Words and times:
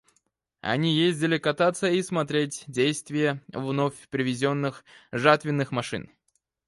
Они 0.61 0.95
ездили 0.95 1.37
кататься 1.37 1.87
и 1.87 2.01
смотреть 2.01 2.63
действие 2.65 3.39
вновь 3.53 4.09
привезенных 4.09 4.83
жатвенных 5.11 5.69
машин. 5.71 6.09